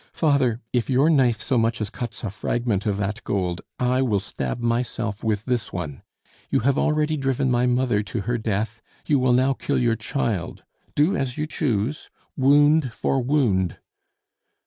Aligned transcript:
"Father, 0.13 0.59
if 0.73 0.89
your 0.89 1.11
knife 1.11 1.39
so 1.43 1.59
much 1.59 1.79
as 1.79 1.91
cuts 1.91 2.23
a 2.23 2.31
fragment 2.31 2.87
of 2.87 2.97
that 2.97 3.23
gold, 3.23 3.61
I 3.77 4.01
will 4.01 4.19
stab 4.19 4.59
myself 4.59 5.23
with 5.23 5.45
this 5.45 5.71
one! 5.71 6.01
You 6.49 6.61
have 6.61 6.75
already 6.75 7.17
driven 7.17 7.51
my 7.51 7.67
mother 7.67 8.01
to 8.01 8.21
her 8.21 8.39
death; 8.39 8.81
you 9.05 9.19
will 9.19 9.33
now 9.33 9.53
kill 9.53 9.77
your 9.77 9.95
child! 9.95 10.63
Do 10.95 11.15
as 11.15 11.37
you 11.37 11.45
choose! 11.45 12.09
Wound 12.35 12.91
for 12.91 13.21
wound!" 13.21 13.77